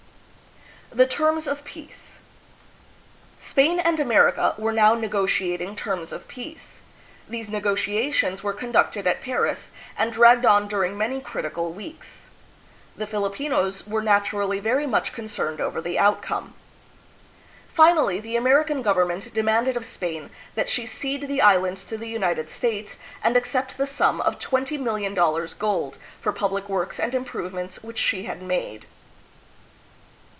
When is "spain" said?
3.39-3.79, 19.85-20.29